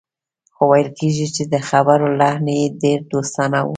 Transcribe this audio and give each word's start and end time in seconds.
خو 0.55 0.63
ویل 0.69 0.89
کېږي 0.99 1.27
چې 1.35 1.43
د 1.53 1.55
خبرو 1.69 2.07
لحن 2.19 2.45
یې 2.59 2.67
ډېر 2.83 2.99
دوستانه 3.11 3.59
و 3.61 3.67